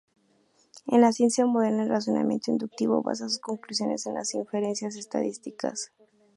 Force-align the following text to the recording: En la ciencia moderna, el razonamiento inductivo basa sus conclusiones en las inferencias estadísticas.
En 0.87 1.01
la 1.01 1.11
ciencia 1.11 1.45
moderna, 1.45 1.83
el 1.83 1.89
razonamiento 1.89 2.49
inductivo 2.49 3.03
basa 3.03 3.29
sus 3.29 3.37
conclusiones 3.37 4.07
en 4.07 4.15
las 4.15 4.33
inferencias 4.33 4.95
estadísticas. 4.95 5.91